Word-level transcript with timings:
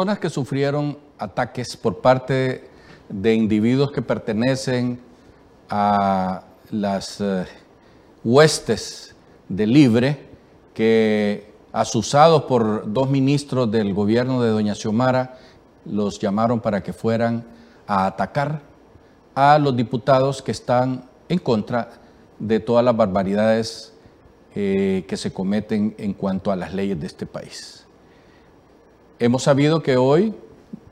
personas 0.00 0.20
que 0.20 0.30
sufrieron 0.30 0.96
ataques 1.18 1.76
por 1.76 2.00
parte 2.00 2.70
de 3.08 3.34
individuos 3.34 3.90
que 3.90 4.00
pertenecen 4.00 5.00
a 5.68 6.44
las 6.70 7.20
eh, 7.20 7.44
huestes 8.22 9.16
de 9.48 9.66
Libre, 9.66 10.28
que 10.72 11.52
asusados 11.72 12.44
por 12.44 12.92
dos 12.92 13.10
ministros 13.10 13.72
del 13.72 13.92
gobierno 13.92 14.40
de 14.40 14.50
Doña 14.50 14.76
Xiomara, 14.76 15.36
los 15.84 16.20
llamaron 16.20 16.60
para 16.60 16.80
que 16.80 16.92
fueran 16.92 17.44
a 17.88 18.06
atacar 18.06 18.62
a 19.34 19.58
los 19.58 19.74
diputados 19.74 20.42
que 20.42 20.52
están 20.52 21.10
en 21.28 21.40
contra 21.40 21.90
de 22.38 22.60
todas 22.60 22.84
las 22.84 22.96
barbaridades 22.96 23.92
eh, 24.54 25.04
que 25.08 25.16
se 25.16 25.32
cometen 25.32 25.96
en 25.98 26.12
cuanto 26.12 26.52
a 26.52 26.56
las 26.56 26.72
leyes 26.72 27.00
de 27.00 27.08
este 27.08 27.26
país. 27.26 27.87
Hemos 29.20 29.42
sabido 29.42 29.82
que 29.82 29.96
hoy 29.96 30.32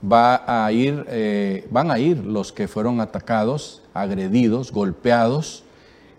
va 0.00 0.44
a 0.46 0.70
ir, 0.70 1.04
eh, 1.08 1.66
van 1.70 1.90
a 1.90 1.98
ir 1.98 2.18
los 2.18 2.52
que 2.52 2.68
fueron 2.68 3.00
atacados, 3.00 3.82
agredidos, 3.94 4.70
golpeados 4.70 5.64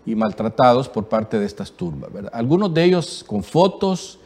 y 0.04 0.14
maltratados 0.14 0.88
por 0.88 1.06
parte 1.06 1.38
de 1.38 1.46
estas 1.46 1.72
turbas. 1.72 2.10
Algunos 2.32 2.74
de 2.74 2.84
ellos 2.84 3.24
con 3.26 3.42
fotos, 3.42 4.18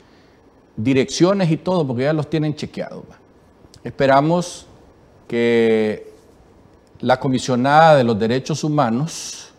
direcciones 0.77 1.51
y 1.52 1.56
todo, 1.56 1.87
porque 1.87 2.02
ya 2.02 2.12
los 2.12 2.28
tienen 2.28 2.56
chequeados. 2.56 3.04
Esperamos 3.84 4.66
que 5.29 6.12
la 7.01 7.20
comisionada 7.20 7.96
de 7.96 8.02
los 8.04 8.18
derechos 8.18 8.65
humanos, 8.65 9.52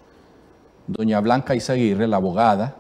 doña 0.88 1.22
Blanca 1.22 1.56
Izaguirre, 1.56 2.06
la 2.06 2.18
abogada, 2.18 2.76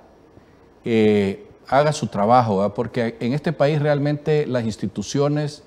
eh, 0.83 1.48
haga 1.69 1.93
su 1.93 2.07
trabajo, 2.07 2.73
porque 2.73 3.15
en 3.19 3.33
este 3.33 3.53
país 3.53 3.79
realmente 3.79 4.45
las 4.47 4.65
instituciones 4.65 5.63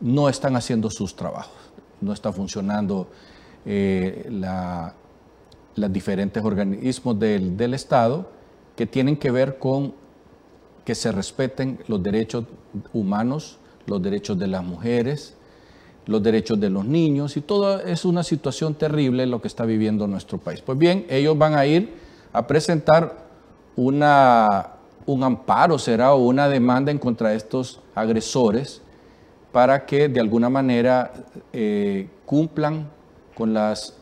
no 0.00 0.28
están 0.28 0.56
haciendo 0.56 0.90
sus 0.90 1.16
trabajos, 1.16 1.52
no 2.00 2.12
está 2.12 2.32
funcionando 2.32 3.08
eh, 3.66 4.30
los 5.74 5.92
diferentes 5.92 6.42
organismos 6.42 7.18
del, 7.18 7.56
del 7.56 7.74
Estado 7.74 8.30
que 8.76 8.86
tienen 8.86 9.16
que 9.16 9.30
ver 9.30 9.58
con 9.58 9.92
que 10.84 10.94
se 10.94 11.12
respeten 11.12 11.80
los 11.88 12.02
derechos 12.02 12.44
humanos, 12.92 13.58
los 13.86 14.00
derechos 14.00 14.38
de 14.38 14.46
las 14.46 14.64
mujeres, 14.64 15.36
los 16.06 16.22
derechos 16.22 16.58
de 16.58 16.70
los 16.70 16.84
niños 16.84 17.36
y 17.36 17.40
todo 17.40 17.80
es 17.80 18.04
una 18.04 18.22
situación 18.22 18.74
terrible 18.74 19.26
lo 19.26 19.42
que 19.42 19.48
está 19.48 19.64
viviendo 19.64 20.06
nuestro 20.06 20.38
país. 20.38 20.60
Pues 20.60 20.78
bien, 20.78 21.06
ellos 21.08 21.36
van 21.36 21.54
a 21.54 21.66
ir 21.66 21.94
a 22.32 22.46
presentar 22.46 23.28
una, 23.76 24.79
un 25.06 25.24
amparo, 25.24 25.78
será, 25.78 26.14
o 26.14 26.26
una 26.26 26.48
demanda 26.48 26.90
en 26.90 26.98
contra 26.98 27.30
de 27.30 27.36
estos 27.36 27.80
agresores 27.94 28.82
para 29.52 29.84
que 29.84 30.08
de 30.08 30.20
alguna 30.20 30.48
manera 30.48 31.12
eh, 31.52 32.08
cumplan 32.24 32.88
con 33.34 33.52
las 33.52 33.96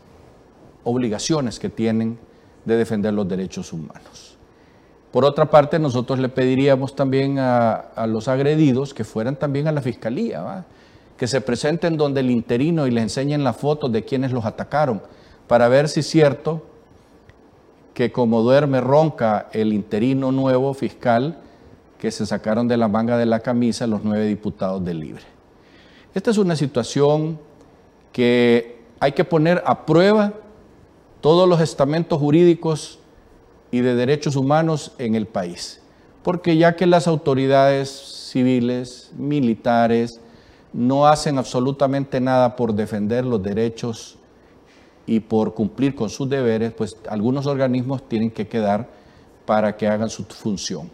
obligaciones 0.84 1.58
que 1.58 1.68
tienen 1.68 2.18
de 2.64 2.76
defender 2.76 3.14
los 3.14 3.28
derechos 3.28 3.72
humanos. 3.72 4.36
Por 5.10 5.24
otra 5.24 5.50
parte, 5.50 5.78
nosotros 5.78 6.18
le 6.18 6.28
pediríamos 6.28 6.94
también 6.94 7.38
a, 7.38 8.06
los 8.06 8.28
agredidos 8.28 8.92
que 8.92 9.04
fueran 9.04 9.36
también 9.36 9.66
a 9.66 9.72
la 9.72 9.80
fiscalía, 9.80 10.66
que 11.16 11.26
se 11.26 11.40
presenten 11.40 11.96
donde 11.96 12.20
el 12.20 12.30
interino 12.30 12.86
y 12.86 12.90
les 12.90 13.04
enseñen 13.04 13.42
las 13.42 13.56
fotos 13.56 13.90
de 13.90 14.04
quienes 14.04 14.32
los 14.32 14.44
atacaron, 14.44 15.02
para 15.46 15.68
ver 15.68 15.88
si 15.88 16.00
es 16.00 16.06
cierto 16.06 16.62
que 17.98 18.12
como 18.12 18.42
duerme 18.42 18.80
ronca 18.80 19.48
el 19.52 19.72
interino 19.72 20.30
nuevo 20.30 20.72
fiscal 20.72 21.36
que 21.98 22.12
se 22.12 22.26
sacaron 22.26 22.68
de 22.68 22.76
la 22.76 22.86
manga 22.86 23.18
de 23.18 23.26
la 23.26 23.40
camisa 23.40 23.88
los 23.88 24.04
nueve 24.04 24.24
diputados 24.26 24.84
del 24.84 25.00
Libre. 25.00 25.24
Esta 26.14 26.30
es 26.30 26.38
una 26.38 26.54
situación 26.54 27.40
que 28.12 28.82
hay 29.00 29.10
que 29.10 29.24
poner 29.24 29.64
a 29.66 29.84
prueba 29.84 30.32
todos 31.20 31.48
los 31.48 31.60
estamentos 31.60 32.20
jurídicos 32.20 33.00
y 33.72 33.80
de 33.80 33.96
derechos 33.96 34.36
humanos 34.36 34.92
en 34.98 35.16
el 35.16 35.26
país. 35.26 35.80
Porque 36.22 36.56
ya 36.56 36.76
que 36.76 36.86
las 36.86 37.08
autoridades 37.08 37.90
civiles, 38.30 39.10
militares, 39.16 40.20
no 40.72 41.08
hacen 41.08 41.36
absolutamente 41.36 42.20
nada 42.20 42.54
por 42.54 42.74
defender 42.74 43.24
los 43.24 43.42
derechos 43.42 44.18
y 45.08 45.20
por 45.20 45.54
cumplir 45.54 45.94
con 45.94 46.10
sus 46.10 46.28
deberes, 46.28 46.72
pues 46.72 46.96
algunos 47.08 47.46
organismos 47.46 48.06
tienen 48.06 48.30
que 48.30 48.46
quedar 48.46 48.86
para 49.46 49.74
que 49.74 49.88
hagan 49.88 50.10
su 50.10 50.24
función. 50.24 50.90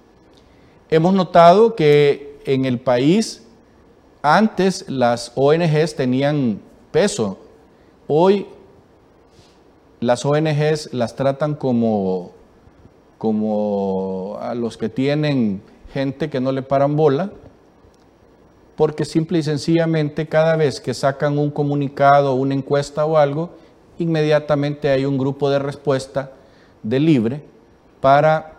Hemos 0.89 1.15
notado 1.15 1.75
que 1.75 2.39
en 2.47 2.65
el 2.65 2.79
país 2.79 3.45
antes 4.23 4.89
las 4.89 5.33
ONGs 5.35 5.97
tenían 5.97 6.61
peso, 6.93 7.39
hoy 8.07 8.47
las 9.99 10.25
ONGs 10.25 10.95
las 10.95 11.17
tratan 11.17 11.55
como 11.55 12.33
como 13.19 14.37
a 14.41 14.55
los 14.55 14.77
que 14.77 14.89
tienen 14.89 15.63
gente 15.93 16.31
que 16.31 16.41
no 16.41 16.53
le 16.53 16.63
paran 16.63 16.95
bola, 16.95 17.33
porque 18.77 19.05
simple 19.05 19.39
y 19.39 19.43
sencillamente 19.43 20.29
cada 20.29 20.57
vez 20.57 20.81
que 20.81 20.95
sacan 20.95 21.39
un 21.39 21.51
comunicado, 21.51 22.35
una 22.35 22.55
encuesta 22.55 23.07
o 23.07 23.17
algo, 23.17 23.51
inmediatamente 23.99 24.91
hay 24.91 25.05
un 25.05 25.19
grupo 25.19 25.51
de 25.51 25.59
respuesta 25.59 26.33
de 26.83 27.01
libre 27.01 27.43
para 28.01 28.53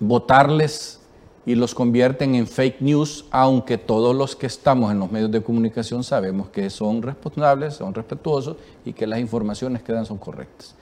votarles 0.00 1.00
y 1.46 1.54
los 1.54 1.74
convierten 1.74 2.34
en 2.34 2.46
fake 2.46 2.82
news, 2.82 3.24
aunque 3.30 3.78
todos 3.78 4.14
los 4.14 4.36
que 4.36 4.46
estamos 4.46 4.92
en 4.92 4.98
los 4.98 5.10
medios 5.10 5.30
de 5.30 5.42
comunicación 5.42 6.04
sabemos 6.04 6.50
que 6.50 6.68
son 6.68 7.00
responsables, 7.00 7.74
son 7.74 7.94
respetuosos 7.94 8.56
y 8.84 8.92
que 8.92 9.06
las 9.06 9.18
informaciones 9.18 9.82
que 9.82 9.94
dan 9.94 10.04
son 10.04 10.18
correctas. 10.18 10.74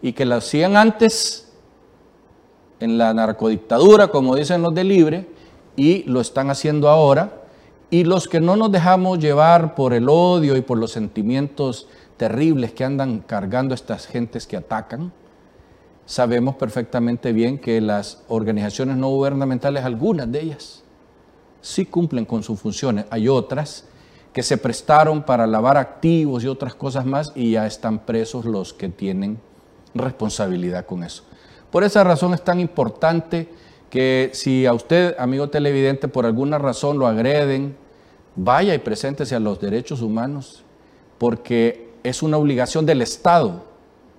Y 0.00 0.14
que 0.14 0.24
lo 0.24 0.36
hacían 0.36 0.78
antes 0.78 1.52
en 2.80 2.96
la 2.96 3.12
narcodictadura, 3.12 4.08
como 4.08 4.34
dicen 4.34 4.62
los 4.62 4.74
de 4.74 4.84
Libre, 4.84 5.28
y 5.76 6.04
lo 6.04 6.22
están 6.22 6.48
haciendo 6.48 6.88
ahora. 6.88 7.43
Y 7.94 8.02
los 8.02 8.26
que 8.26 8.40
no 8.40 8.56
nos 8.56 8.72
dejamos 8.72 9.20
llevar 9.20 9.76
por 9.76 9.94
el 9.94 10.08
odio 10.08 10.56
y 10.56 10.62
por 10.62 10.78
los 10.78 10.90
sentimientos 10.90 11.86
terribles 12.16 12.72
que 12.72 12.82
andan 12.82 13.20
cargando 13.20 13.72
estas 13.72 14.08
gentes 14.08 14.48
que 14.48 14.56
atacan, 14.56 15.12
sabemos 16.04 16.56
perfectamente 16.56 17.32
bien 17.32 17.56
que 17.56 17.80
las 17.80 18.24
organizaciones 18.26 18.96
no 18.96 19.10
gubernamentales, 19.10 19.84
algunas 19.84 20.32
de 20.32 20.40
ellas, 20.40 20.82
sí 21.60 21.86
cumplen 21.86 22.24
con 22.24 22.42
sus 22.42 22.58
funciones. 22.58 23.04
Hay 23.10 23.28
otras 23.28 23.84
que 24.32 24.42
se 24.42 24.58
prestaron 24.58 25.22
para 25.22 25.46
lavar 25.46 25.76
activos 25.76 26.42
y 26.42 26.48
otras 26.48 26.74
cosas 26.74 27.06
más 27.06 27.30
y 27.36 27.52
ya 27.52 27.64
están 27.64 28.00
presos 28.00 28.44
los 28.44 28.74
que 28.74 28.88
tienen 28.88 29.38
responsabilidad 29.94 30.84
con 30.84 31.04
eso. 31.04 31.22
Por 31.70 31.84
esa 31.84 32.02
razón 32.02 32.34
es 32.34 32.42
tan 32.42 32.58
importante 32.58 33.48
que 33.88 34.30
si 34.32 34.66
a 34.66 34.72
usted, 34.72 35.14
amigo 35.16 35.48
televidente, 35.48 36.08
por 36.08 36.26
alguna 36.26 36.58
razón 36.58 36.98
lo 36.98 37.06
agreden, 37.06 37.83
vaya 38.36 38.74
y 38.74 38.78
preséntese 38.78 39.34
a 39.34 39.40
los 39.40 39.60
derechos 39.60 40.02
humanos, 40.02 40.62
porque 41.18 41.90
es 42.02 42.22
una 42.22 42.36
obligación 42.36 42.86
del 42.86 43.02
Estado 43.02 43.64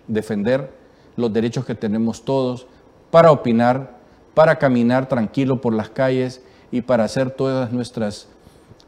defender 0.08 0.72
los 1.16 1.32
derechos 1.32 1.66
que 1.66 1.76
tenemos 1.76 2.24
todos 2.24 2.68
para 3.12 3.32
opinar, 3.32 3.98
para 4.34 4.58
caminar 4.58 5.08
tranquilo 5.08 5.62
por 5.62 5.74
las 5.74 5.90
calles 5.90 6.42
y 6.72 6.82
para 6.82 7.04
hacer 7.04 7.32
todas 7.32 7.72
nuestras 7.72 8.28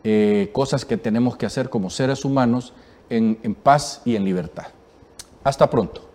eh, 0.03 0.49
cosas 0.53 0.85
que 0.85 0.97
tenemos 0.97 1.38
que 1.38 1.45
hacer 1.45 1.69
como 1.69 1.89
seres 1.89 2.25
humanos 2.25 2.73
en 3.09 3.55
paz 3.55 4.01
y 4.03 4.15
en 4.17 4.25
libertad. 4.25 4.67
Hasta 5.44 5.69
pronto. 5.69 6.06